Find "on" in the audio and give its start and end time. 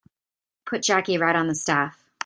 1.35-1.45